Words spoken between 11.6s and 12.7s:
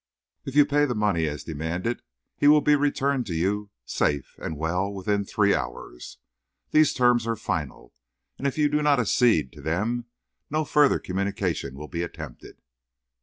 will be attempted.